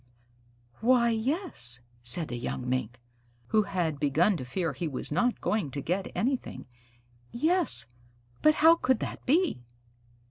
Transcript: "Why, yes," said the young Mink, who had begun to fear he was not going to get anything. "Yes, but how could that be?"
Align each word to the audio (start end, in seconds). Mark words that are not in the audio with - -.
"Why, 0.79 1.09
yes," 1.11 1.81
said 2.01 2.29
the 2.29 2.35
young 2.39 2.67
Mink, 2.67 2.99
who 3.49 3.61
had 3.65 3.99
begun 3.99 4.35
to 4.37 4.43
fear 4.45 4.73
he 4.73 4.87
was 4.87 5.11
not 5.11 5.39
going 5.41 5.69
to 5.69 5.79
get 5.79 6.11
anything. 6.15 6.65
"Yes, 7.31 7.85
but 8.41 8.55
how 8.55 8.77
could 8.77 8.97
that 9.01 9.23
be?" 9.27 9.61